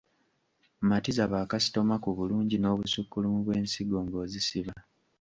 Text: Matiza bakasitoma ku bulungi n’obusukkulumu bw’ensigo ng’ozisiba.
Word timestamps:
Matiza 0.89 1.23
bakasitoma 1.33 1.95
ku 2.03 2.09
bulungi 2.17 2.55
n’obusukkulumu 2.59 3.37
bw’ensigo 3.43 3.97
ng’ozisiba. 4.05 4.73